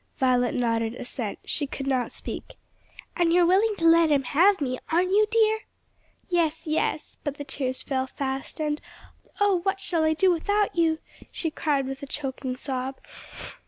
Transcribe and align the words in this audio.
Violet 0.17 0.55
nodded 0.55 0.95
assent: 0.95 1.37
she 1.45 1.67
could 1.67 1.85
not 1.85 2.11
speak. 2.11 2.55
"And 3.15 3.31
you're 3.31 3.45
willing 3.45 3.75
to 3.77 3.85
let 3.85 4.09
him 4.09 4.23
have 4.23 4.59
me, 4.59 4.79
aren't 4.91 5.11
you, 5.11 5.27
dear?" 5.29 5.59
"Yes, 6.27 6.65
yes," 6.65 7.17
but 7.23 7.37
the 7.37 7.43
tears 7.43 7.83
fell 7.83 8.07
fast, 8.07 8.59
and 8.59 8.81
"Oh, 9.39 9.59
what 9.61 9.79
shall 9.79 10.03
I 10.03 10.13
do 10.13 10.31
without 10.33 10.75
you?" 10.75 10.97
she 11.31 11.51
cried 11.51 11.85
with 11.85 12.01
a 12.01 12.07
choking 12.07 12.55
sob. 12.57 12.97